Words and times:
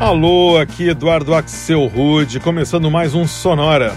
Alô, 0.00 0.58
aqui 0.58 0.88
Eduardo 0.88 1.32
Axel 1.32 1.86
Rude, 1.86 2.40
começando 2.40 2.90
mais 2.90 3.14
um 3.14 3.28
Sonora. 3.28 3.92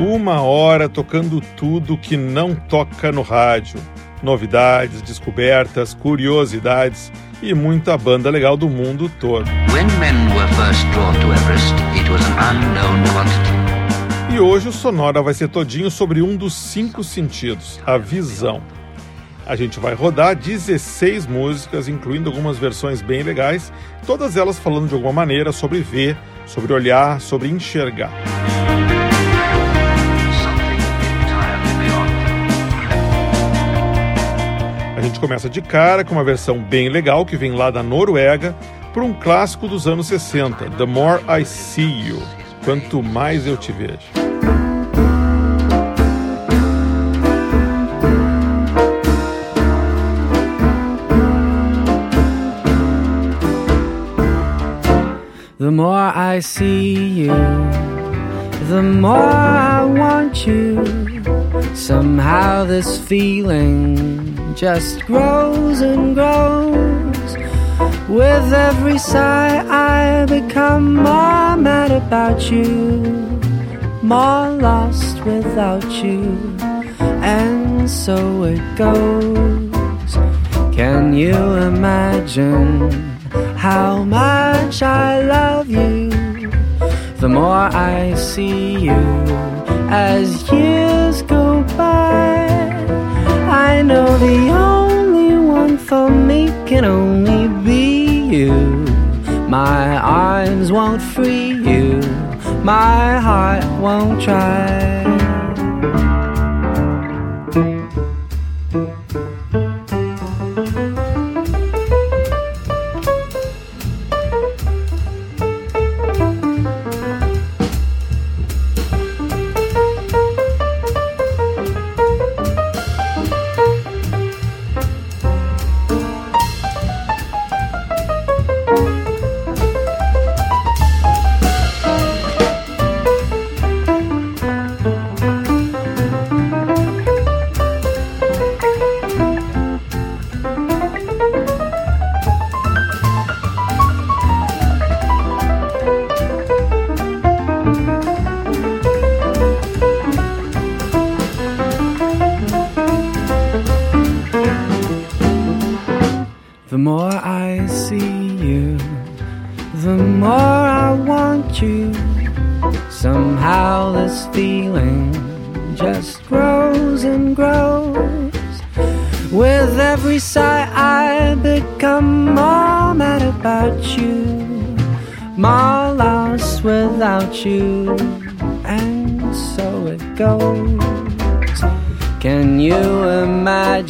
Uma 0.00 0.42
hora 0.42 0.88
tocando 0.88 1.40
tudo 1.56 1.96
que 1.96 2.16
não 2.16 2.56
toca 2.56 3.12
no 3.12 3.22
rádio. 3.22 3.80
Novidades, 4.20 5.00
descobertas, 5.00 5.94
curiosidades 5.94 7.12
e 7.40 7.54
muita 7.54 7.96
banda 7.96 8.28
legal 8.30 8.56
do 8.56 8.68
mundo 8.68 9.08
todo. 9.20 9.48
E 14.34 14.40
hoje 14.40 14.68
o 14.68 14.72
Sonora 14.72 15.22
vai 15.22 15.34
ser 15.34 15.48
todinho 15.48 15.90
sobre 15.90 16.20
um 16.20 16.36
dos 16.36 16.52
cinco 16.52 17.04
sentidos, 17.04 17.80
a 17.86 17.96
visão. 17.96 18.60
A 19.48 19.56
gente 19.56 19.80
vai 19.80 19.94
rodar 19.94 20.36
16 20.36 21.26
músicas, 21.26 21.88
incluindo 21.88 22.28
algumas 22.28 22.58
versões 22.58 23.00
bem 23.00 23.22
legais, 23.22 23.72
todas 24.06 24.36
elas 24.36 24.58
falando 24.58 24.88
de 24.88 24.94
alguma 24.94 25.10
maneira 25.10 25.52
sobre 25.52 25.80
ver, 25.80 26.18
sobre 26.44 26.70
olhar, 26.70 27.18
sobre 27.18 27.48
enxergar. 27.48 28.12
A 34.94 35.00
gente 35.00 35.18
começa 35.18 35.48
de 35.48 35.62
cara 35.62 36.04
com 36.04 36.12
uma 36.12 36.24
versão 36.24 36.58
bem 36.58 36.90
legal 36.90 37.24
que 37.24 37.34
vem 37.34 37.52
lá 37.52 37.70
da 37.70 37.82
Noruega 37.82 38.54
para 38.92 39.02
um 39.02 39.14
clássico 39.14 39.66
dos 39.66 39.88
anos 39.88 40.08
60, 40.08 40.68
The 40.72 40.84
More 40.84 41.22
I 41.26 41.46
See 41.46 42.08
You. 42.08 42.20
Quanto 42.66 43.02
mais 43.02 43.46
eu 43.46 43.56
te 43.56 43.72
vejo. 43.72 44.27
The 55.58 55.72
more 55.72 56.12
I 56.14 56.38
see 56.38 56.94
you, 56.94 57.34
the 58.70 58.80
more 58.80 59.16
I 59.16 59.84
want 59.84 60.46
you. 60.46 60.84
Somehow 61.74 62.64
this 62.64 62.96
feeling 62.96 64.54
just 64.54 65.04
grows 65.04 65.80
and 65.80 66.14
grows. 66.14 67.36
With 68.08 68.52
every 68.52 68.98
sigh, 68.98 69.66
I 69.68 70.26
become 70.26 70.94
more 70.94 71.56
mad 71.56 71.90
about 71.90 72.52
you, 72.52 73.02
more 74.00 74.50
lost 74.50 75.24
without 75.24 75.90
you, 76.04 76.38
and 77.00 77.90
so 77.90 78.44
it 78.44 78.62
goes. 78.76 80.14
Can 80.72 81.14
you 81.14 81.34
imagine? 81.34 83.17
How 83.56 84.04
much 84.04 84.82
I 84.82 85.22
love 85.22 85.68
you. 85.68 86.10
The 87.16 87.28
more 87.28 87.68
I 87.72 88.14
see 88.14 88.78
you 88.78 89.00
as 89.90 90.50
years 90.52 91.22
go 91.22 91.62
by, 91.76 92.46
I 93.50 93.82
know 93.82 94.18
the 94.18 94.50
only 94.50 95.36
one 95.36 95.76
for 95.78 96.08
me 96.10 96.48
can 96.66 96.84
only 96.84 97.48
be 97.64 98.20
you. 98.36 98.52
My 99.48 99.96
arms 99.96 100.70
won't 100.70 101.02
free 101.02 101.52
you, 101.52 102.00
my 102.62 103.18
heart 103.18 103.64
won't 103.80 104.22
try. 104.22 105.27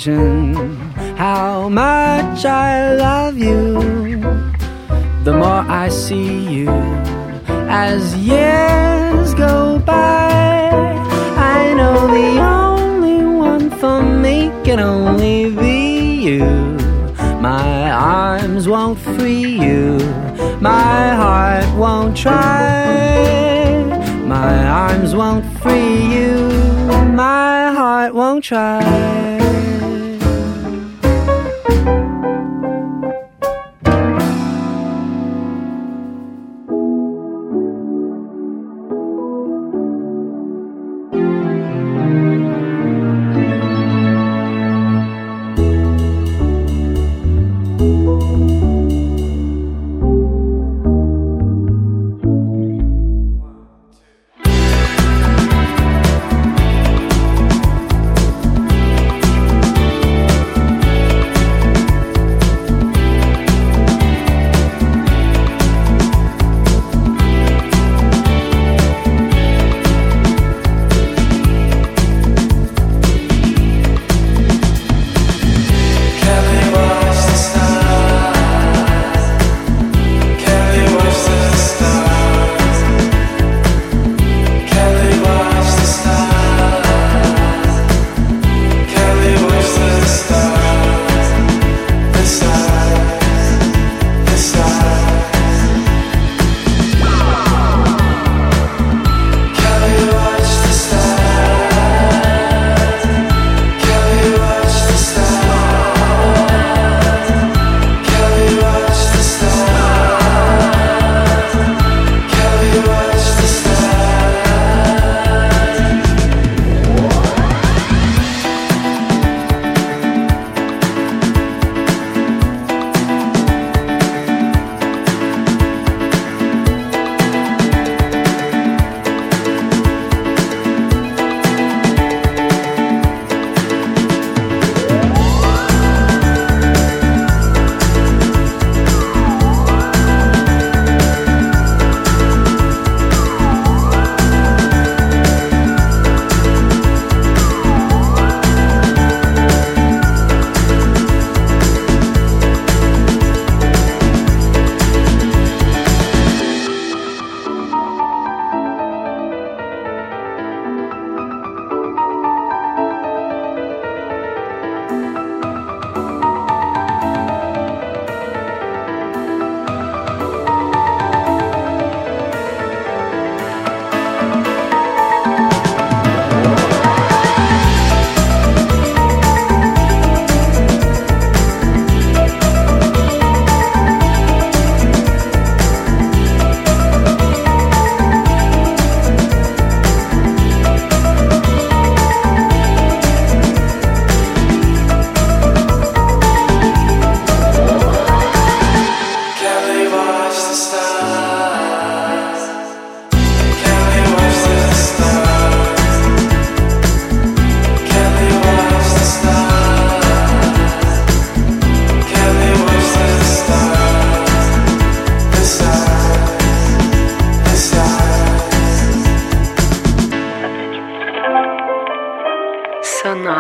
Imagine 0.09 0.77
how 1.17 1.69
much 1.69 2.45
I 2.45 2.95
love 2.95 3.37
you? 3.37 3.81
The 5.25 5.33
more 5.33 5.65
I 5.69 5.89
see 5.89 6.49
you 6.49 6.71
as 7.69 8.17
years 8.17 9.35
go 9.35 9.79
by, 9.79 10.71
I 11.37 11.75
know 11.75 12.07
the 12.07 12.41
only 12.41 13.25
one 13.25 13.71
for 13.71 14.03
me 14.03 14.51
can 14.65 14.81
only 14.81 15.51
be 15.51 16.23
you. 16.23 16.45
My 17.41 17.91
arms 17.91 18.69
won't 18.69 18.99
free 18.99 19.59
you, 19.61 19.99
my 20.61 21.15
heart 21.15 21.69
won't 21.77 22.17
try. 22.17 22.97
My 24.27 24.67
arms 24.67 25.15
won't 25.15 25.45
free 25.61 26.03
you, 26.15 26.49
my 27.15 27.73
heart 27.73 28.15
won't 28.15 28.45
try. 28.45 29.28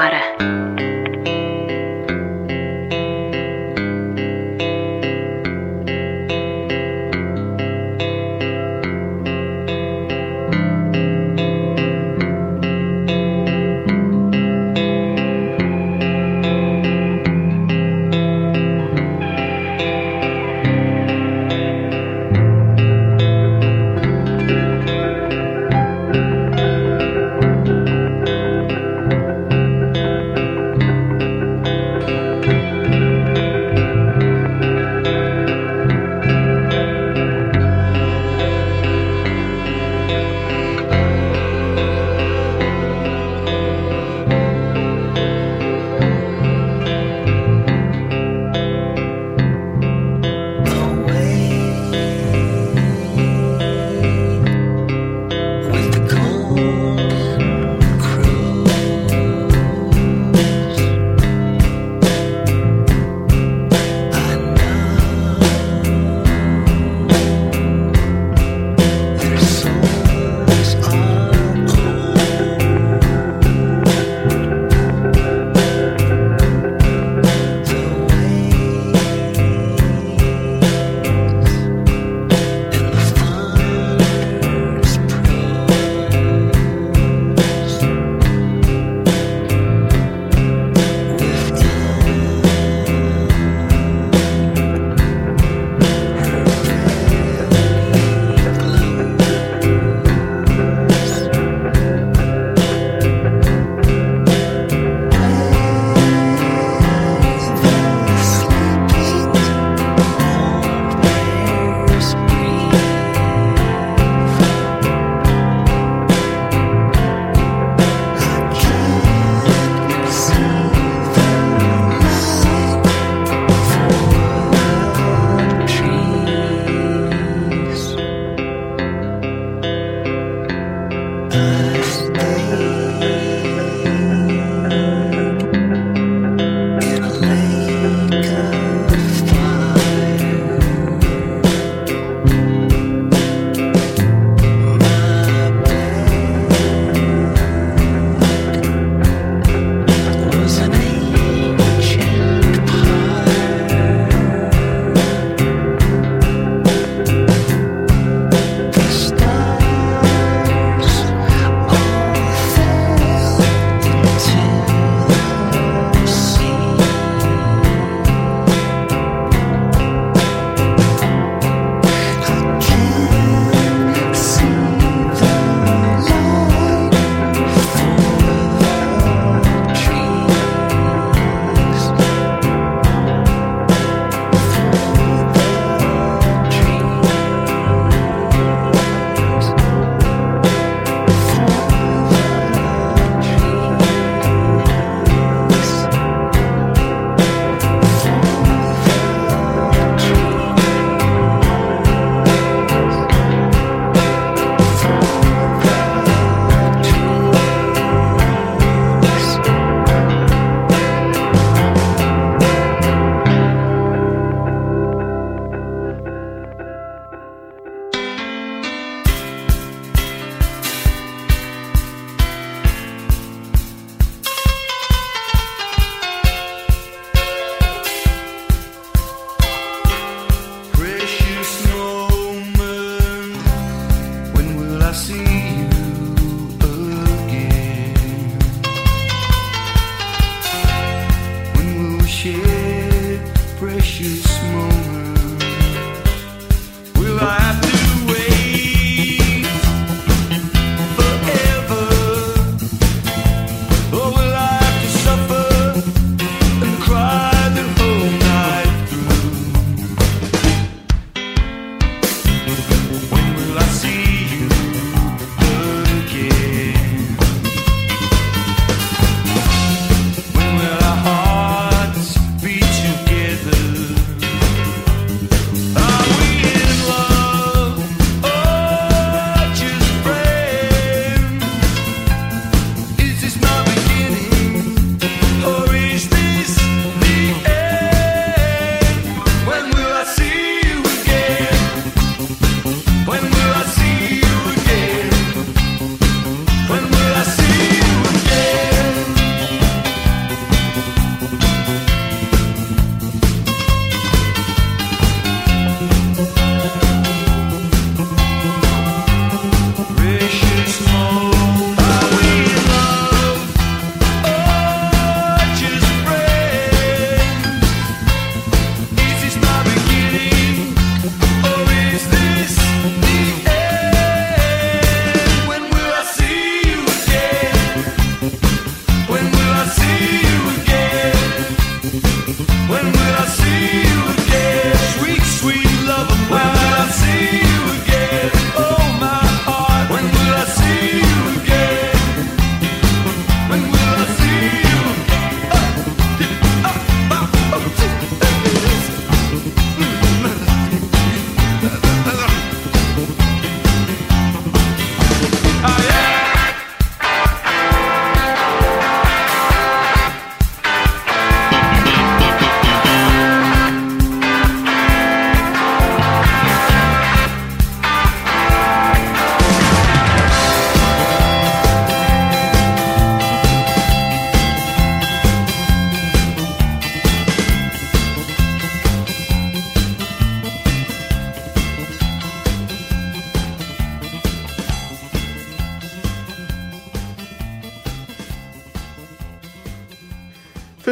Sonora. 0.08 1.07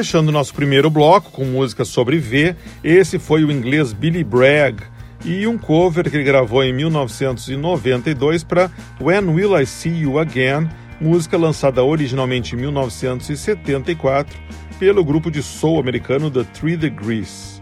Fechando 0.07 0.31
nosso 0.31 0.55
primeiro 0.55 0.89
bloco 0.89 1.33
com 1.33 1.45
música 1.45 1.85
sobre 1.85 2.19
V, 2.19 2.55
esse 2.85 3.19
foi 3.19 3.43
o 3.43 3.51
inglês 3.51 3.93
Billy 3.93 4.23
Bragg 4.23 4.81
e 5.25 5.49
um 5.49 5.59
cover 5.59 6.09
que 6.09 6.17
ele 6.17 6.23
gravou 6.23 6.63
em 6.63 6.73
1992 6.73 8.45
para 8.45 8.71
When 9.01 9.29
Will 9.31 9.61
I 9.61 9.67
See 9.67 10.03
You 10.03 10.21
Again, 10.21 10.69
música 11.01 11.37
lançada 11.37 11.83
originalmente 11.83 12.55
em 12.55 12.59
1974 12.61 14.39
pelo 14.79 15.05
grupo 15.05 15.29
de 15.29 15.43
soul 15.43 15.81
americano 15.81 16.31
The 16.31 16.45
Three 16.55 16.77
Degrees. 16.77 17.61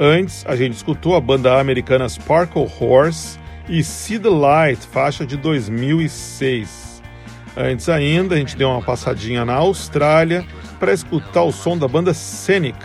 Antes, 0.00 0.42
a 0.48 0.56
gente 0.56 0.72
escutou 0.72 1.14
a 1.14 1.20
banda 1.20 1.60
americana 1.60 2.08
Sparkle 2.08 2.66
Horse 2.80 3.38
e 3.68 3.84
See 3.84 4.18
the 4.18 4.30
Light, 4.30 4.80
faixa 4.86 5.26
de 5.26 5.36
2006. 5.36 7.02
Antes 7.54 7.90
ainda, 7.90 8.36
a 8.36 8.38
gente 8.38 8.56
deu 8.56 8.70
uma 8.70 8.80
passadinha 8.80 9.44
na 9.44 9.56
Austrália 9.56 10.46
para 10.84 10.92
escutar 10.92 11.42
o 11.44 11.50
som 11.50 11.78
da 11.78 11.88
banda 11.88 12.12
Scenic 12.12 12.76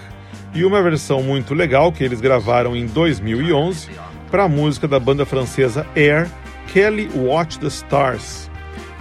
e 0.54 0.64
uma 0.64 0.82
versão 0.82 1.22
muito 1.22 1.54
legal 1.54 1.92
que 1.92 2.02
eles 2.02 2.22
gravaram 2.22 2.74
em 2.74 2.86
2011 2.86 3.90
para 4.32 4.46
a 4.46 4.48
música 4.48 4.88
da 4.88 4.98
banda 4.98 5.26
francesa 5.26 5.86
Air, 5.98 6.30
Kelly 6.72 7.10
Watch 7.14 7.60
the 7.60 7.68
Stars. 7.68 8.50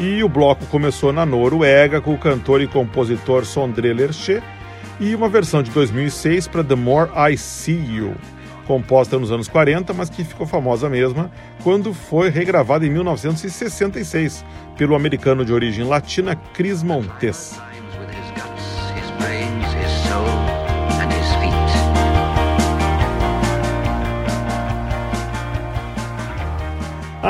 E 0.01 0.21
o 0.25 0.29
bloco 0.29 0.67
começou 0.67 1.13
na 1.13 1.25
Noruega 1.25 2.01
com 2.01 2.13
o 2.13 2.19
cantor 2.19 2.61
e 2.61 2.67
compositor 2.67 3.45
Sondre 3.45 3.93
Lerche 3.93 4.43
e 4.99 5.15
uma 5.15 5.29
versão 5.29 5.63
de 5.63 5.71
2006 5.71 6.49
para 6.49 6.65
The 6.65 6.75
More 6.75 7.09
I 7.33 7.39
See 7.39 7.81
You, 7.99 8.17
composta 8.67 9.17
nos 9.17 9.31
anos 9.31 9.47
40, 9.47 9.95
mas 9.95 10.11
que 10.11 10.25
ficou 10.25 10.45
famosa 10.45 10.89
mesma 10.89 11.31
quando 11.63 11.95
foi 11.95 12.31
regravada 12.31 12.85
em 12.85 12.91
1966 12.91 14.45
pelo 14.77 14.97
americano 14.97 15.45
de 15.45 15.53
origem 15.53 15.85
latina 15.85 16.35
Chris 16.53 16.83
Montes. 16.83 17.68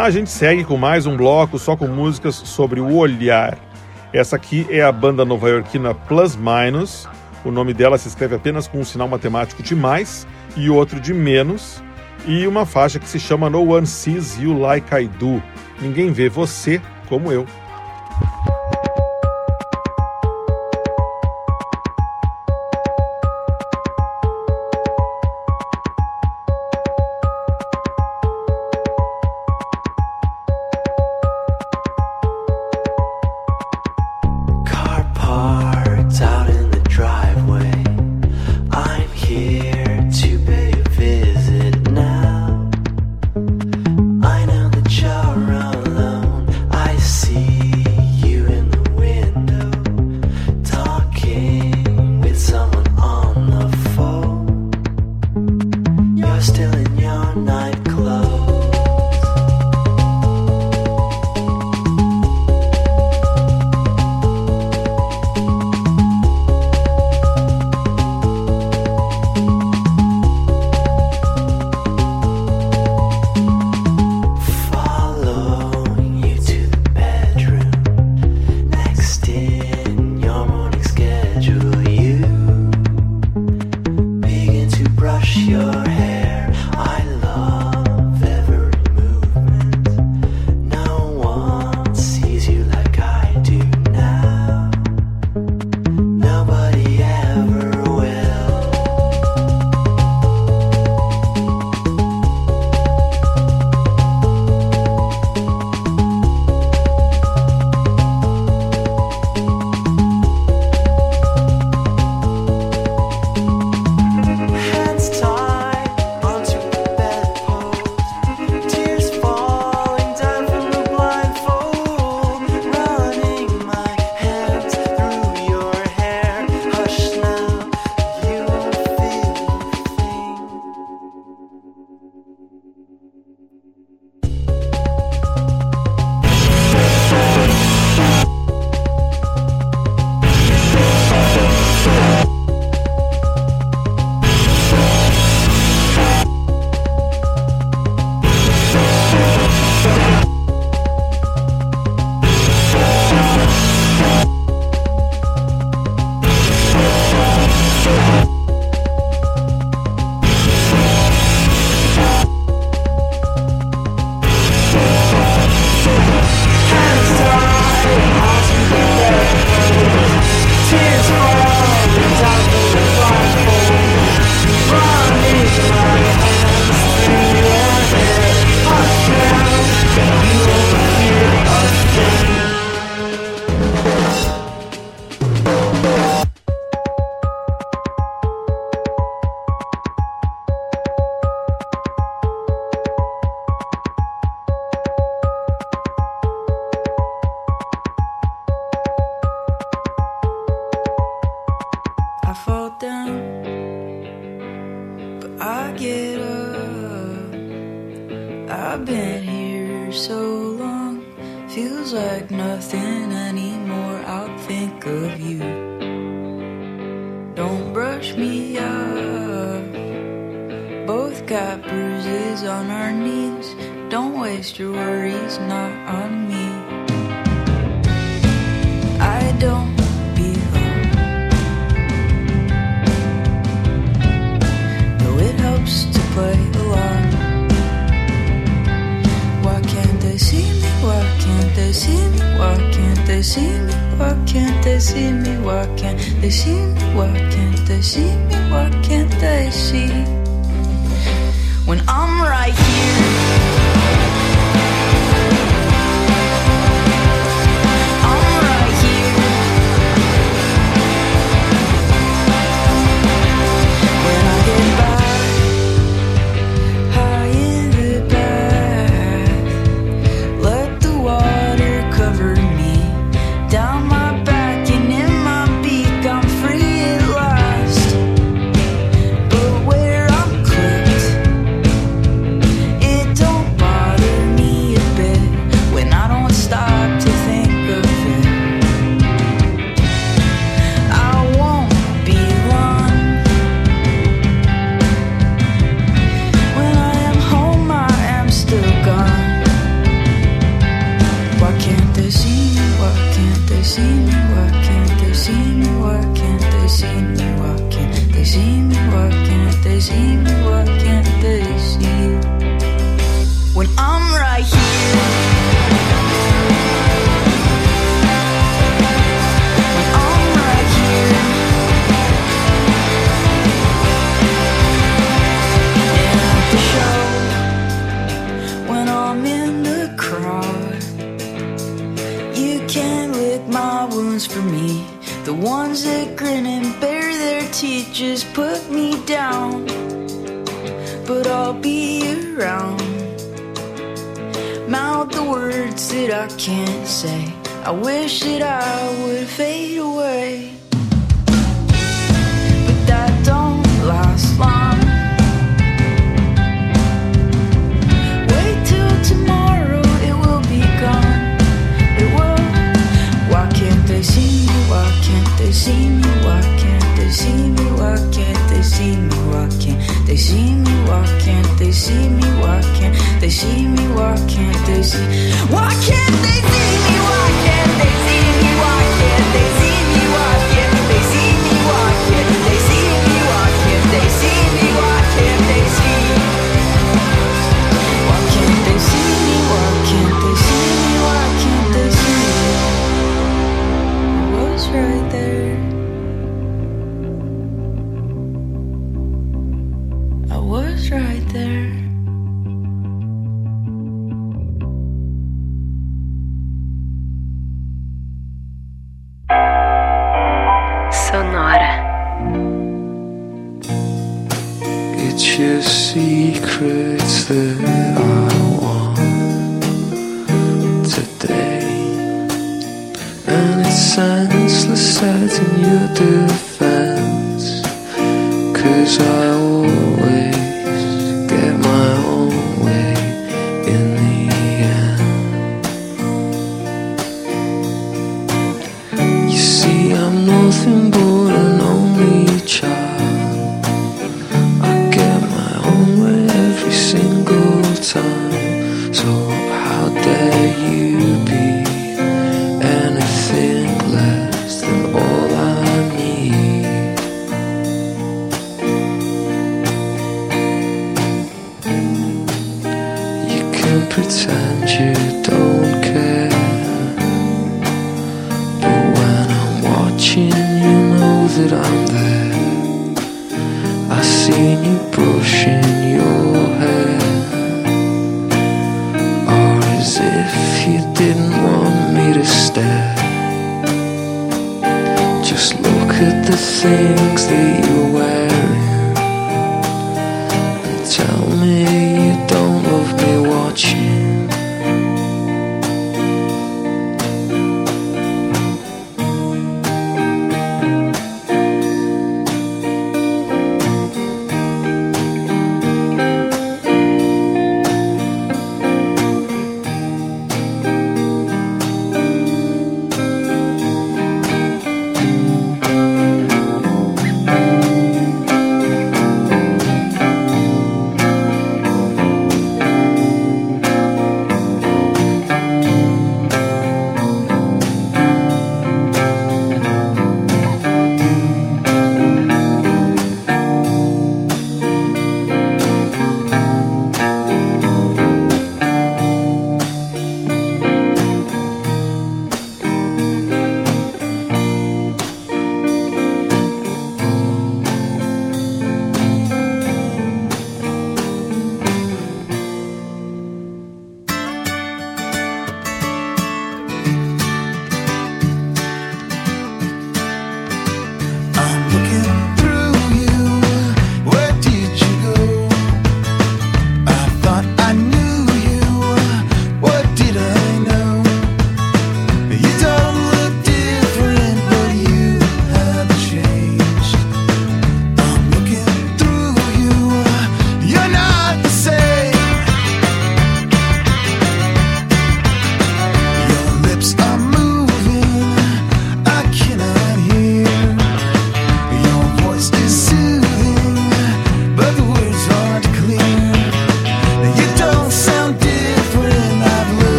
A 0.00 0.10
gente 0.10 0.30
segue 0.30 0.62
com 0.62 0.76
mais 0.76 1.06
um 1.06 1.16
bloco 1.16 1.58
só 1.58 1.76
com 1.76 1.88
músicas 1.88 2.36
sobre 2.36 2.78
o 2.78 2.94
olhar. 2.94 3.58
Essa 4.12 4.36
aqui 4.36 4.64
é 4.70 4.80
a 4.80 4.92
banda 4.92 5.24
nova-iorquina 5.24 5.92
Plus 5.92 6.36
Minus. 6.36 7.08
O 7.44 7.50
nome 7.50 7.74
dela 7.74 7.98
se 7.98 8.06
escreve 8.06 8.36
apenas 8.36 8.68
com 8.68 8.78
um 8.78 8.84
sinal 8.84 9.08
matemático 9.08 9.60
de 9.60 9.74
mais 9.74 10.24
e 10.56 10.70
outro 10.70 11.00
de 11.00 11.12
menos. 11.12 11.82
E 12.24 12.46
uma 12.46 12.64
faixa 12.64 13.00
que 13.00 13.08
se 13.08 13.18
chama 13.18 13.50
No 13.50 13.72
One 13.72 13.88
Sees 13.88 14.38
You 14.38 14.56
Like 14.56 14.94
I 14.94 15.08
Do. 15.08 15.42
Ninguém 15.80 16.12
vê 16.12 16.28
você 16.28 16.80
como 17.08 17.32
eu. 17.32 17.44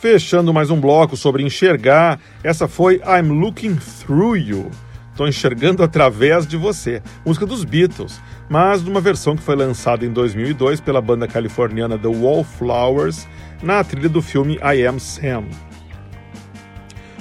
Fechando 0.00 0.54
mais 0.54 0.70
um 0.70 0.80
bloco 0.80 1.14
sobre 1.14 1.42
enxergar, 1.42 2.18
essa 2.42 2.66
foi 2.66 3.02
I'm 3.04 3.38
Looking 3.38 3.76
Through 3.76 4.38
You. 4.38 4.70
Estou 5.10 5.28
enxergando 5.28 5.82
através 5.82 6.46
de 6.46 6.56
você, 6.56 7.02
música 7.22 7.44
dos 7.44 7.64
Beatles, 7.64 8.18
mas 8.48 8.82
numa 8.82 9.02
versão 9.02 9.36
que 9.36 9.42
foi 9.42 9.54
lançada 9.54 10.06
em 10.06 10.10
2002 10.10 10.80
pela 10.80 11.02
banda 11.02 11.28
californiana 11.28 11.98
The 11.98 12.08
Wallflowers 12.08 13.28
na 13.62 13.84
trilha 13.84 14.08
do 14.08 14.22
filme 14.22 14.58
I 14.62 14.86
Am 14.86 14.98
Sam. 14.98 15.44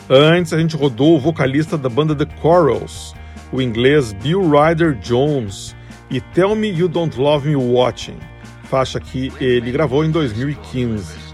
Antes, 0.09 0.53
a 0.53 0.57
gente 0.57 0.77
rodou 0.77 1.17
o 1.17 1.19
vocalista 1.19 1.77
da 1.77 1.89
banda 1.89 2.15
The 2.15 2.33
Corals, 2.41 3.13
o 3.51 3.61
inglês 3.61 4.13
Bill 4.13 4.49
Ryder 4.49 4.93
Jones, 4.99 5.75
e 6.09 6.21
Tell 6.21 6.55
Me 6.55 6.69
You 6.69 6.87
Don't 6.87 7.19
Love 7.19 7.49
Me 7.49 7.57
Watching, 7.57 8.19
faixa 8.63 9.01
que 9.01 9.33
ele 9.41 9.69
gravou 9.69 10.05
em 10.05 10.11
2015. 10.11 11.28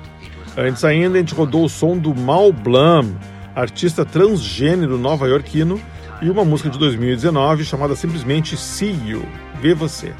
Antes 0.57 0.83
ainda, 0.85 1.17
a 1.17 1.19
gente 1.19 1.33
rodou 1.33 1.65
o 1.65 1.69
som 1.69 1.97
do 1.97 2.15
Mal 2.15 2.53
Blum, 2.53 3.15
artista 3.53 4.05
transgênero 4.05 4.97
nova-iorquino, 4.97 5.79
e 6.21 6.29
uma 6.29 6.45
música 6.45 6.69
de 6.69 6.79
2019 6.79 7.65
chamada 7.65 7.95
simplesmente 7.95 8.55
See 8.55 8.97
You, 9.05 9.25
Vê 9.61 9.73
Você. 9.73 10.13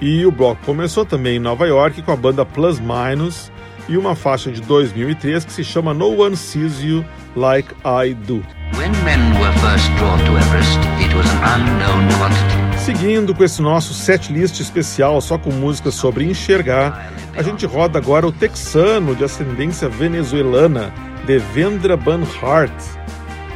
E 0.00 0.24
o 0.24 0.30
bloco 0.30 0.64
começou 0.64 1.04
também 1.04 1.36
em 1.36 1.40
Nova 1.40 1.66
York 1.66 2.00
com 2.02 2.12
a 2.12 2.16
banda 2.16 2.44
Plus 2.44 2.80
Minus 2.80 3.50
e 3.88 3.96
uma 3.96 4.14
faixa 4.14 4.50
de 4.50 4.60
2003 4.62 5.44
que 5.44 5.52
se 5.52 5.64
chama 5.64 5.92
No 5.92 6.22
One 6.22 6.36
Sees 6.36 6.80
You 6.82 7.04
Like 7.36 7.74
I 7.84 8.14
Do. 8.14 8.42
When 8.76 8.92
men 9.04 9.40
were 9.40 9.52
first 9.58 9.90
drawn 9.98 10.18
to 10.20 10.38
Everest, 10.38 10.78
it 11.00 11.14
was 11.14 11.26
an 11.28 11.60
unknown 11.60 12.08
quantity. 12.18 12.59
Seguindo 12.90 13.32
com 13.32 13.44
esse 13.44 13.62
nosso 13.62 13.94
set 13.94 14.32
list 14.32 14.58
especial 14.58 15.20
só 15.20 15.38
com 15.38 15.52
músicas 15.52 15.94
sobre 15.94 16.24
enxergar, 16.24 17.12
a 17.36 17.40
gente 17.40 17.64
roda 17.64 18.00
agora 18.00 18.26
o 18.26 18.32
texano 18.32 19.14
de 19.14 19.22
ascendência 19.22 19.88
venezuelana, 19.88 20.92
Devendra 21.24 21.96
Banhart, 21.96 22.72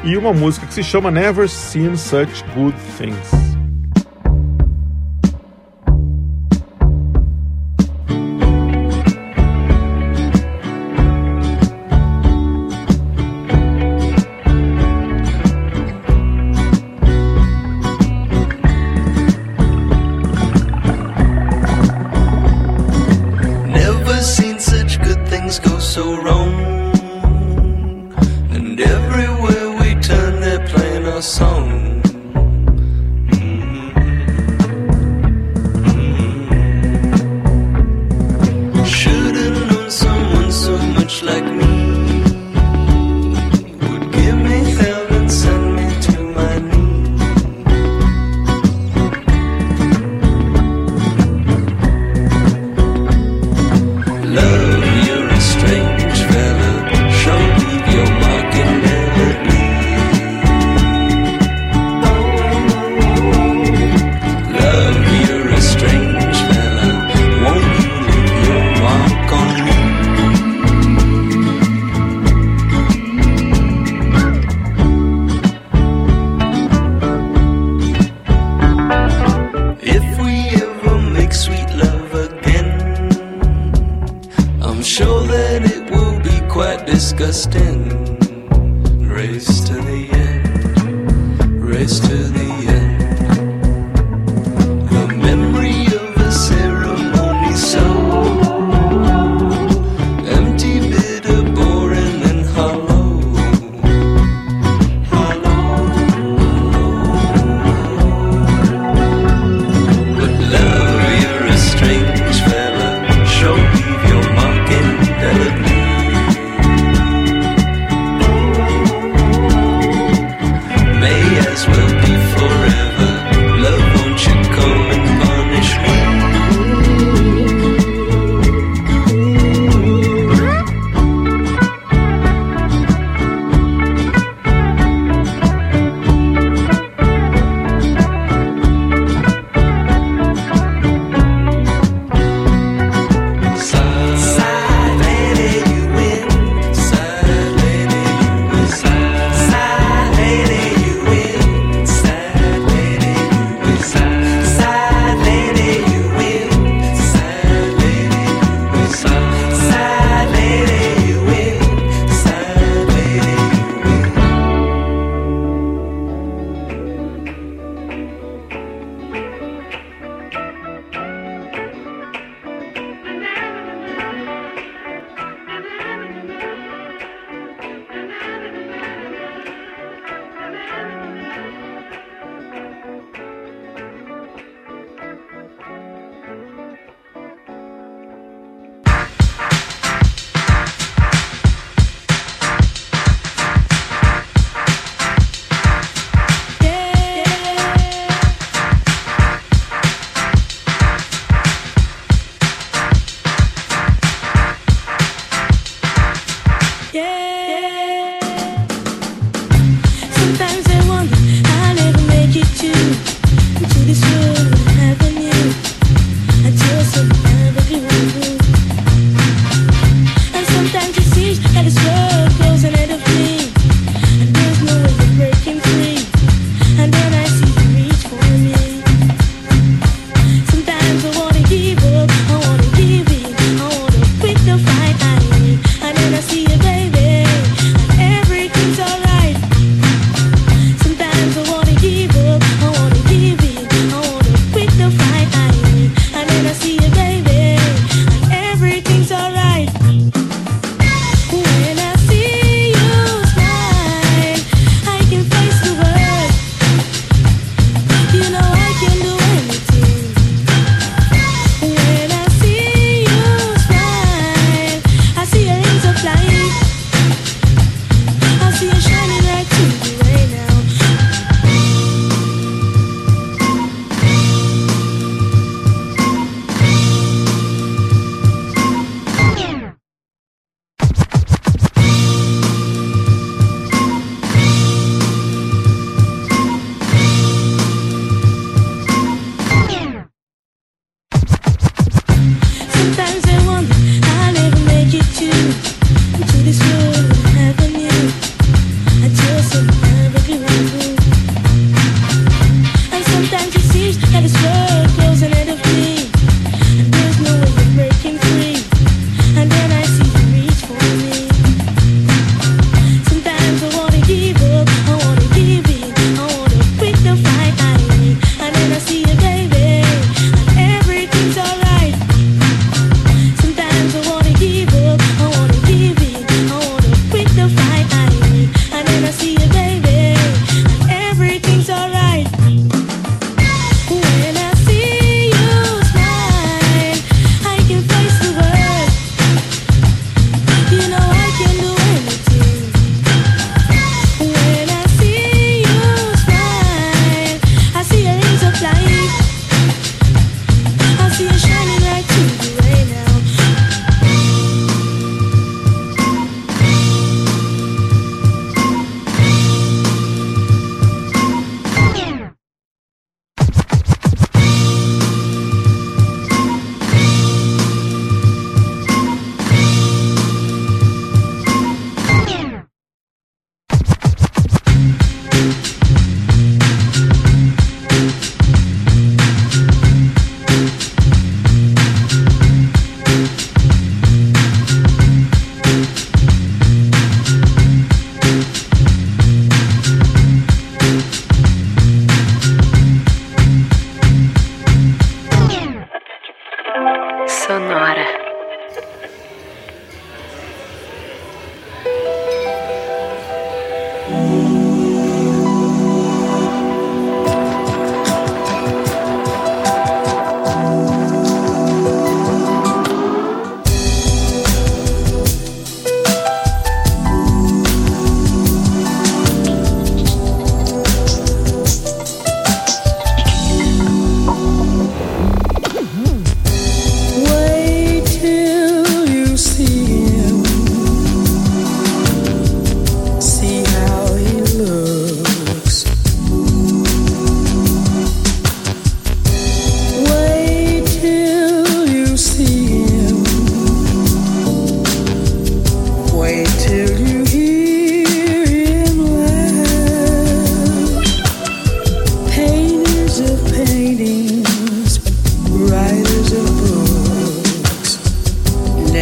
e 0.04 0.16
uma 0.16 0.32
música 0.32 0.68
que 0.68 0.74
se 0.74 0.84
chama 0.84 1.10
Never 1.10 1.48
Seen 1.48 1.96
Such 1.96 2.44
Good 2.54 2.76
Things. 2.96 3.43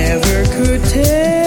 never 0.03 0.45
could 0.55 0.85
tell. 0.85 1.42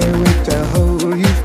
Hardly 0.00 0.20
wait 0.20 0.44
to 0.44 0.64
hold 0.66 1.18
you, 1.18 1.37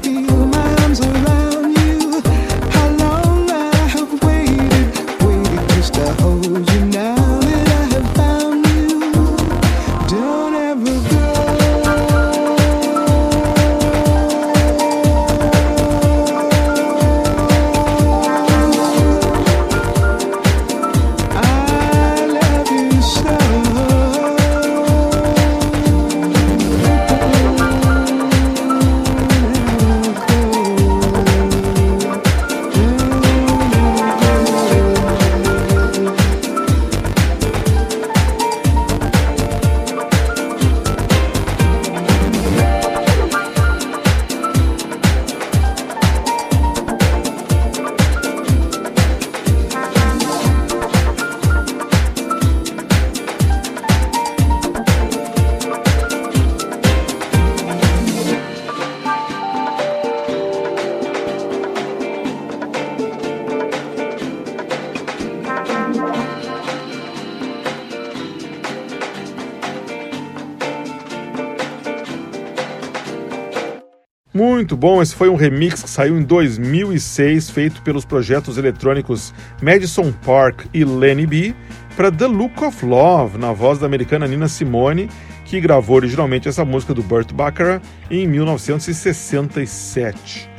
muito 74.64 74.78
bom. 74.78 75.02
Esse 75.02 75.14
foi 75.14 75.28
um 75.28 75.36
remix 75.36 75.84
que 75.84 75.90
saiu 75.90 76.18
em 76.18 76.24
2006, 76.24 77.50
feito 77.50 77.82
pelos 77.82 78.06
projetos 78.06 78.58
eletrônicos 78.58 79.34
Madison 79.62 80.14
Park 80.26 80.68
e 80.74 80.86
Lenny 80.86 81.28
B 81.28 81.54
para 81.98 82.10
The 82.10 82.28
Look 82.28 82.64
of 82.64 82.86
Love, 82.86 83.38
na 83.38 83.52
voz 83.52 83.78
da 83.78 83.86
americana 83.86 84.26
Nina 84.26 84.48
Simone, 84.48 85.10
que 85.44 85.60
gravou 85.60 85.98
originalmente 85.98 86.48
essa 86.48 86.64
música 86.64 86.94
do 86.94 87.04
Burt 87.04 87.34
Bacharach 87.34 87.86
em 88.10 88.26
1967. 88.26 90.50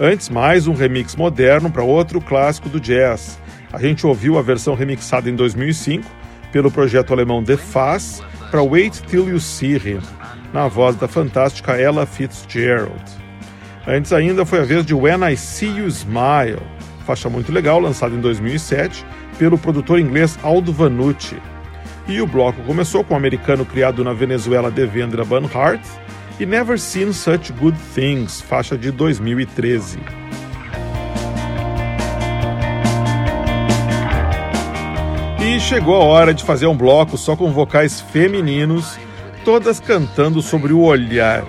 Antes, 0.00 0.30
mais 0.30 0.66
um 0.66 0.72
remix 0.72 1.14
moderno 1.14 1.70
para 1.70 1.82
outro 1.82 2.22
clássico 2.22 2.70
do 2.70 2.80
jazz. 2.80 3.38
A 3.70 3.78
gente 3.78 4.06
ouviu 4.06 4.38
a 4.38 4.42
versão 4.42 4.74
remixada 4.74 5.28
em 5.28 5.36
2005 5.36 6.10
pelo 6.50 6.70
projeto 6.70 7.12
alemão 7.12 7.44
The 7.44 7.58
Faz 7.58 8.22
para 8.50 8.62
Wait 8.62 9.02
Till 9.08 9.28
You 9.28 9.38
See 9.38 9.76
Him, 9.76 10.00
na 10.54 10.68
voz 10.68 10.96
da 10.96 11.06
fantástica 11.06 11.78
Ella 11.78 12.06
Fitzgerald. 12.06 13.20
Antes 13.86 14.12
ainda 14.12 14.46
foi 14.46 14.60
a 14.60 14.64
vez 14.64 14.86
de 14.86 14.94
When 14.94 15.28
I 15.28 15.36
See 15.36 15.78
You 15.78 15.88
Smile, 15.88 16.62
faixa 17.04 17.28
muito 17.28 17.50
legal 17.50 17.80
lançada 17.80 18.14
em 18.14 18.20
2007 18.20 19.04
pelo 19.38 19.58
produtor 19.58 19.98
inglês 19.98 20.38
Aldo 20.42 20.72
Vanucci. 20.72 21.36
E 22.06 22.20
o 22.20 22.26
bloco 22.26 22.62
começou 22.62 23.02
com 23.02 23.14
o 23.14 23.16
um 23.16 23.18
americano 23.18 23.64
criado 23.64 24.04
na 24.04 24.12
Venezuela 24.12 24.70
Devendra 24.70 25.24
Banhart 25.24 25.80
e 26.38 26.46
Never 26.46 26.78
Seen 26.78 27.12
Such 27.12 27.52
Good 27.52 27.76
Things, 27.92 28.40
faixa 28.40 28.78
de 28.78 28.92
2013. 28.92 29.98
E 35.44 35.58
chegou 35.58 35.96
a 35.96 36.04
hora 36.04 36.32
de 36.32 36.44
fazer 36.44 36.66
um 36.66 36.76
bloco 36.76 37.18
só 37.18 37.34
com 37.34 37.50
vocais 37.50 38.00
femininos, 38.00 38.96
todas 39.44 39.80
cantando 39.80 40.40
sobre 40.40 40.72
o 40.72 40.82
olhar. 40.82 41.44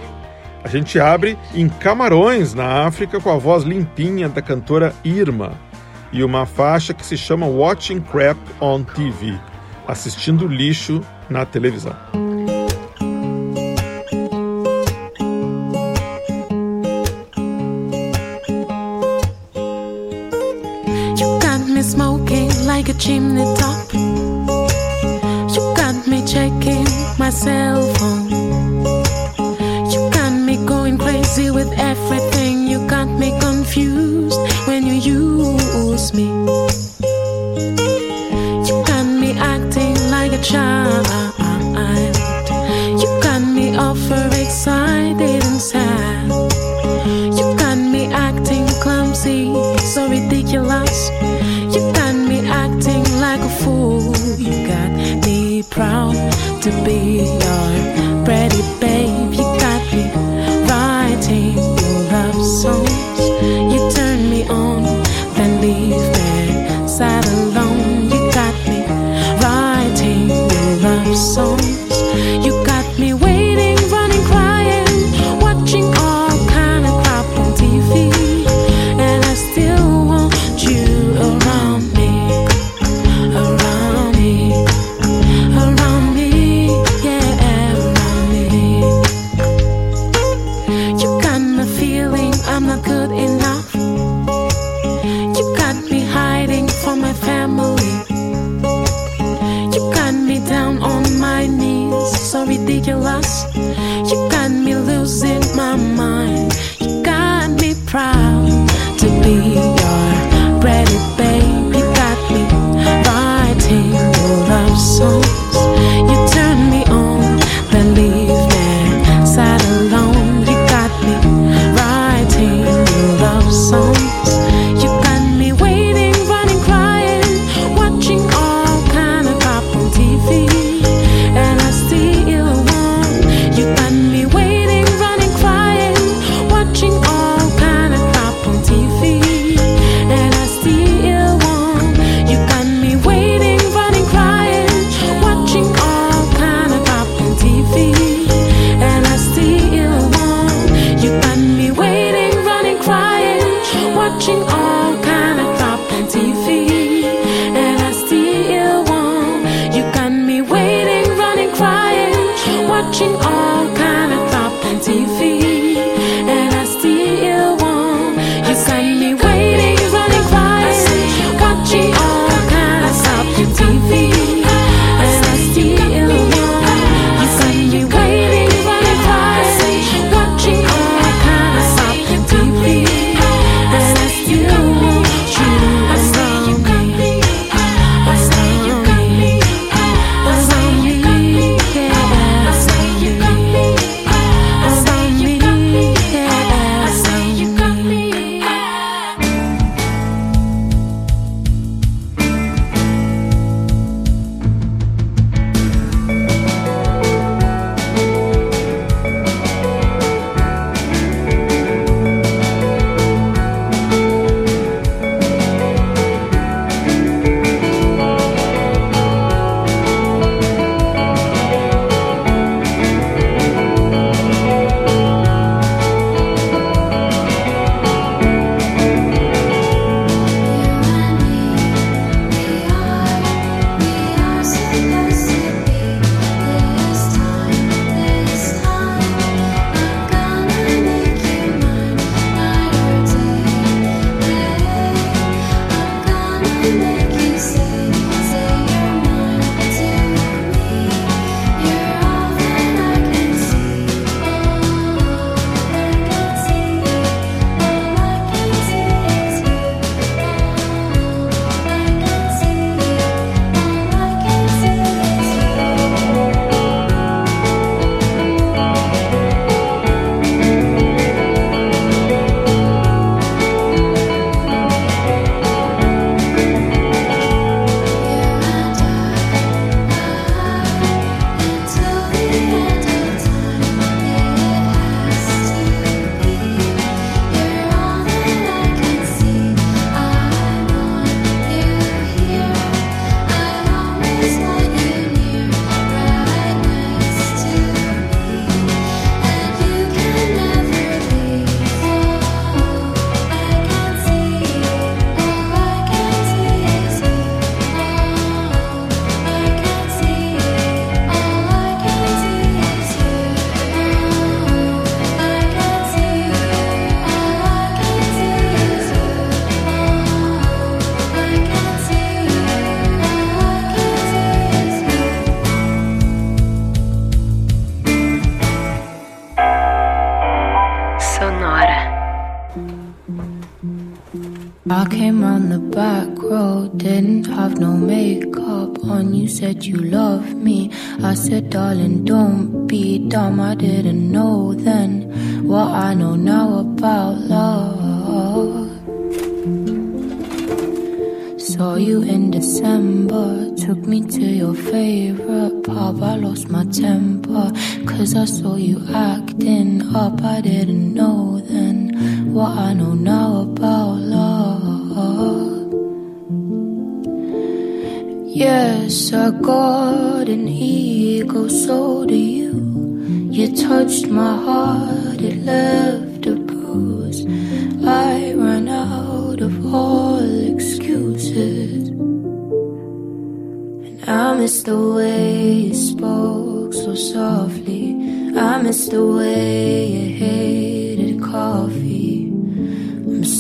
A 0.64 0.68
gente 0.70 1.00
abre 1.00 1.38
em 1.54 1.68
Camarões, 1.68 2.54
na 2.54 2.86
África, 2.86 3.20
com 3.20 3.30
a 3.30 3.38
voz 3.38 3.64
limpinha 3.64 4.30
da 4.30 4.42
cantora 4.42 4.94
Irma 5.04 5.52
e 6.12 6.24
uma 6.24 6.46
faixa 6.46 6.94
que 6.94 7.06
se 7.06 7.18
chama 7.18 7.46
Watching 7.46 8.00
Crap 8.00 8.38
on 8.62 8.84
TV 8.84 9.38
assistindo 9.88 10.48
lixo 10.48 11.02
na 11.30 11.46
televisão. 11.46 12.23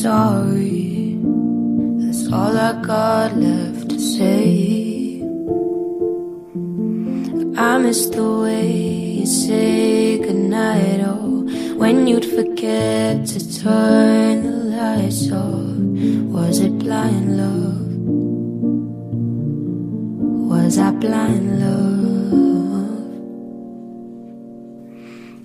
Sorry. 0.04 1.16
That's 2.02 2.28
all 2.28 2.58
I 2.58 2.74
got 2.82 3.38
left 3.38 3.90
to 3.92 4.00
say. 4.00 5.22
I 7.56 7.78
miss 7.78 8.02
the 8.08 8.28
way 8.44 8.68
you 9.20 9.26
say 9.26 10.18
goodnight, 10.18 11.00
oh, 11.06 11.48
when 11.78 12.06
you'd 12.08 12.26
forget 12.26 13.26
to 13.28 13.40
turn 13.62 14.44
the 14.44 14.58
lights 14.76 15.32
off. 15.32 15.78
Was 16.36 16.60
it 16.60 16.78
blind 16.80 17.38
love? 17.42 17.88
Was 20.52 20.78
I 20.78 20.92
blind 20.92 21.48
love? 21.64 22.13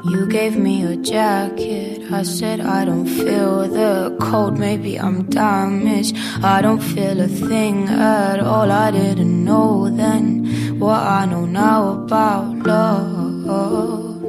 You 0.05 0.29
gave 0.29 0.57
me 0.57 0.85
a 0.85 0.97
jacket. 0.97 2.13
I 2.13 2.23
said 2.23 2.61
I 2.61 2.85
don't 2.85 3.07
feel 3.07 3.67
the 3.67 4.17
cold. 4.21 4.57
Maybe 4.57 4.97
I'm 4.97 5.25
damaged. 5.25 6.17
I 6.41 6.63
don't 6.63 6.81
feel 6.81 7.21
a 7.21 7.27
thing 7.27 7.89
at 7.89 8.39
all. 8.39 8.71
I 8.71 8.93
didn't 8.93 9.45
know 9.45 9.91
then 9.91 10.79
what 10.79 11.03
I 11.03 11.27
know 11.27 11.47
now 11.47 11.91
about 11.91 12.47
love. 12.59 14.23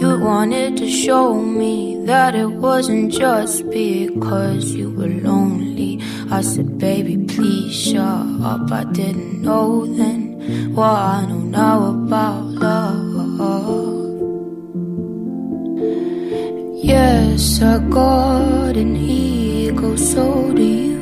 You 0.00 0.20
wanted 0.20 0.76
to 0.76 0.88
show 0.88 1.34
me 1.34 2.04
that 2.06 2.36
it 2.36 2.52
wasn't 2.52 3.12
just 3.12 3.68
because 3.70 4.72
you 4.72 4.88
were 4.90 5.08
lonely. 5.08 6.00
I 6.30 6.42
said, 6.42 6.78
baby, 6.78 7.18
please 7.26 7.74
shut 7.74 8.42
up. 8.42 8.70
I 8.70 8.84
didn't 8.84 9.42
know 9.42 9.84
then 9.84 10.19
what 10.74 10.84
I 10.84 11.26
don't 11.28 11.50
know 11.50 11.50
now 11.50 11.90
about 11.90 12.44
love. 12.44 13.00
Yes, 16.82 17.60
I 17.62 17.78
got 18.00 18.76
an 18.76 18.96
ego, 18.96 19.96
so 19.96 20.52
do 20.54 20.62
you. 20.62 21.00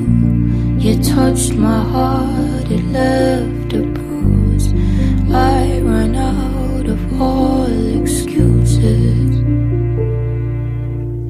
You 0.83 0.93
touched 1.01 1.53
my 1.53 1.81
heart, 1.93 2.67
it 2.77 2.83
left 2.99 3.73
a 3.73 3.83
bruise. 3.95 4.67
I 5.31 5.79
ran 5.89 6.15
out 6.15 6.87
of 6.95 7.21
all 7.21 8.01
excuses. 8.01 9.31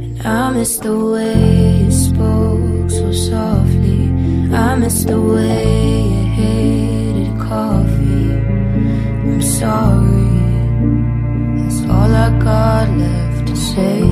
And 0.06 0.22
I 0.22 0.52
miss 0.52 0.78
the 0.78 0.98
way 1.14 1.84
you 1.84 1.92
spoke 1.92 2.90
so 2.90 3.12
softly. 3.12 4.04
I 4.54 4.76
miss 4.76 5.04
the 5.04 5.22
way 5.22 6.04
you 6.14 6.24
hated 6.40 7.40
coffee. 7.40 8.09
Sorry, 9.60 10.40
that's 11.58 11.82
all 11.84 12.14
I 12.16 12.30
got 12.40 12.88
left 12.98 13.48
to 13.50 13.56
say. 13.58 14.04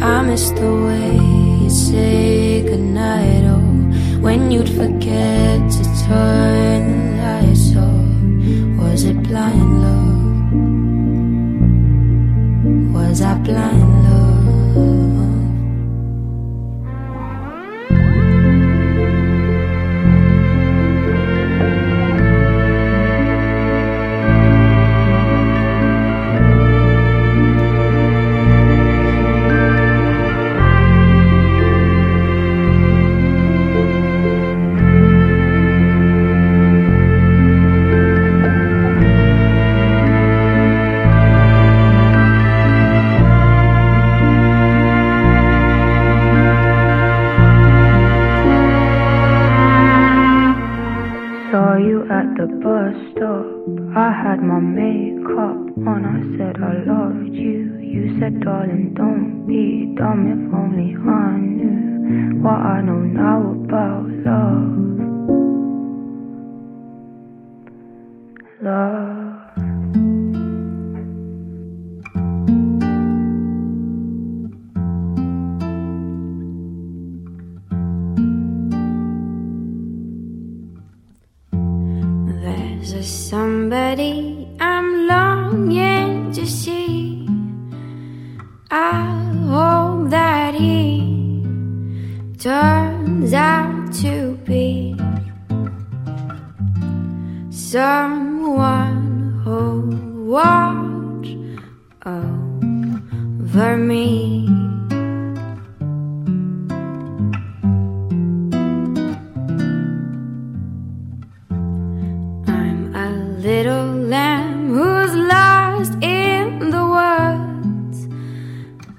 I 0.00 0.22
miss 0.22 0.50
the 0.50 0.70
way 0.86 1.16
you 1.62 1.70
say 1.70 2.62
goodnight, 2.62 3.42
oh, 3.50 3.66
when 4.20 4.52
you'd 4.52 4.68
forget 4.68 5.58
to 5.72 5.82
turn 6.06 6.82
the 6.92 6.98
lights 7.20 7.74
off. 7.74 8.14
Was 8.80 9.02
it 9.02 9.20
blind 9.24 9.82
love? 9.82 10.14
Was 12.94 13.22
I 13.22 13.34
blind 13.38 14.04
love? 14.04 14.05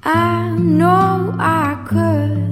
I 0.09 0.55
know 0.57 1.35
I 1.37 1.83
could 1.85 2.46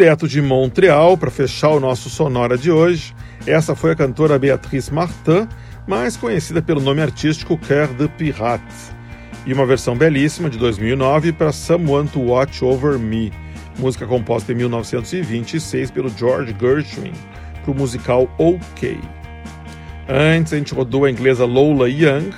Direto 0.00 0.26
de 0.26 0.40
Montreal, 0.40 1.14
para 1.18 1.30
fechar 1.30 1.68
o 1.68 1.78
nosso 1.78 2.08
Sonora 2.08 2.56
de 2.56 2.70
hoje, 2.70 3.14
essa 3.46 3.74
foi 3.74 3.90
a 3.90 3.94
cantora 3.94 4.38
Beatrice 4.38 4.90
Martin, 4.90 5.46
mais 5.86 6.16
conhecida 6.16 6.62
pelo 6.62 6.80
nome 6.80 7.02
artístico 7.02 7.58
Cœur 7.58 7.88
de 7.88 8.08
Pirate, 8.08 8.64
e 9.44 9.52
uma 9.52 9.66
versão 9.66 9.94
belíssima 9.94 10.48
de 10.48 10.56
2009 10.56 11.32
para 11.32 11.52
Someone 11.52 12.08
to 12.08 12.18
Watch 12.18 12.64
Over 12.64 12.98
Me, 12.98 13.30
música 13.78 14.06
composta 14.06 14.52
em 14.52 14.54
1926 14.54 15.90
pelo 15.90 16.08
George 16.08 16.56
Gershwin, 16.58 17.12
para 17.62 17.70
o 17.70 17.74
musical 17.74 18.26
OK. 18.38 18.98
Antes 20.08 20.54
a 20.54 20.56
gente 20.56 20.72
rodou 20.72 21.04
a 21.04 21.10
inglesa 21.10 21.44
Lola 21.44 21.90
Young 21.90 22.30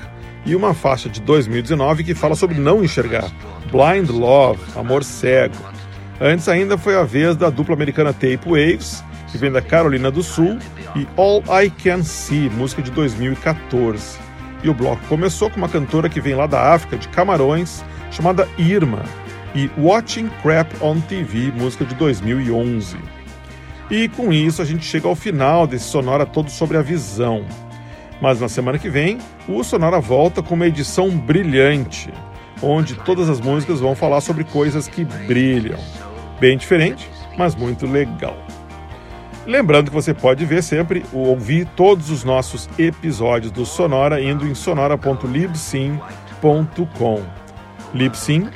e 0.44 0.56
uma 0.56 0.74
faixa 0.74 1.08
de 1.08 1.20
2019 1.20 2.02
que 2.02 2.12
fala 2.12 2.34
sobre 2.34 2.58
não 2.58 2.82
enxergar, 2.82 3.30
Blind 3.70 4.10
Love, 4.10 4.60
Amor 4.74 5.04
Cego. 5.04 5.71
Antes 6.24 6.48
ainda 6.48 6.78
foi 6.78 6.94
a 6.94 7.02
vez 7.02 7.34
da 7.34 7.50
dupla 7.50 7.74
americana 7.74 8.12
Tape 8.12 8.42
Waves, 8.46 9.02
que 9.28 9.36
vem 9.36 9.50
da 9.50 9.60
Carolina 9.60 10.08
do 10.08 10.22
Sul, 10.22 10.56
e 10.94 11.04
All 11.16 11.42
I 11.60 11.68
Can 11.68 12.04
See, 12.04 12.48
música 12.48 12.80
de 12.80 12.92
2014. 12.92 14.20
E 14.62 14.68
o 14.68 14.74
bloco 14.74 15.02
começou 15.08 15.50
com 15.50 15.56
uma 15.56 15.68
cantora 15.68 16.08
que 16.08 16.20
vem 16.20 16.36
lá 16.36 16.46
da 16.46 16.74
África, 16.74 16.96
de 16.96 17.08
Camarões, 17.08 17.84
chamada 18.12 18.48
Irma, 18.56 19.02
e 19.52 19.68
Watching 19.76 20.30
Crap 20.40 20.72
on 20.80 21.00
TV, 21.00 21.50
música 21.56 21.84
de 21.84 21.96
2011. 21.96 22.96
E 23.90 24.08
com 24.08 24.32
isso 24.32 24.62
a 24.62 24.64
gente 24.64 24.84
chega 24.84 25.08
ao 25.08 25.16
final 25.16 25.66
desse 25.66 25.86
Sonora 25.86 26.24
todo 26.24 26.52
sobre 26.52 26.76
a 26.76 26.82
visão. 26.82 27.44
Mas 28.20 28.40
na 28.40 28.48
semana 28.48 28.78
que 28.78 28.88
vem, 28.88 29.18
o 29.48 29.64
Sonora 29.64 29.98
volta 29.98 30.40
com 30.40 30.54
uma 30.54 30.68
edição 30.68 31.10
brilhante, 31.10 32.14
onde 32.62 32.94
todas 32.94 33.28
as 33.28 33.40
músicas 33.40 33.80
vão 33.80 33.96
falar 33.96 34.20
sobre 34.20 34.44
coisas 34.44 34.86
que 34.86 35.04
brilham. 35.04 35.80
Bem 36.40 36.56
diferente, 36.56 37.08
mas 37.36 37.54
muito 37.54 37.86
legal. 37.86 38.36
Lembrando 39.46 39.90
que 39.90 39.94
você 39.94 40.14
pode 40.14 40.44
ver 40.44 40.62
sempre 40.62 41.04
ou 41.12 41.26
ouvir 41.26 41.66
todos 41.76 42.10
os 42.10 42.22
nossos 42.22 42.68
episódios 42.78 43.50
do 43.50 43.66
Sonora 43.66 44.22
indo 44.22 44.46
em 44.46 44.54
sonora.libsyn.com. 44.54 47.22
Libsyn 47.92 48.48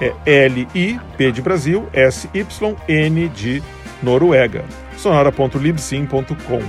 é 0.00 0.12
L-I-P 0.44 1.32
de 1.32 1.40
Brasil, 1.40 1.88
S-Y-N 1.92 3.28
de 3.28 3.62
Noruega. 4.02 4.64
sonora.libsyn.com. 4.96 6.62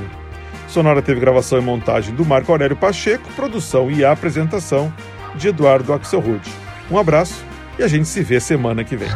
Sonora 0.67 1.01
teve 1.01 1.19
gravação 1.19 1.59
e 1.59 1.61
montagem 1.61 2.15
do 2.15 2.25
Marco 2.25 2.51
Aurélio 2.51 2.75
Pacheco, 2.75 3.29
produção 3.35 3.91
e 3.91 4.05
apresentação 4.05 4.93
de 5.35 5.47
Eduardo 5.47 5.93
Axelrod. 5.93 6.41
Um 6.91 6.97
abraço 6.97 7.43
e 7.77 7.83
a 7.83 7.87
gente 7.87 8.07
se 8.07 8.21
vê 8.21 8.39
semana 8.39 8.83
que 8.83 8.95
vem. 8.95 9.09